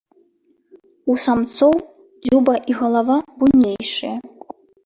У 1.13 1.17
самцоў 1.25 1.75
дзюба 2.25 2.55
і 2.73 2.81
галава 2.81 3.17
буйнейшыя. 3.43 4.15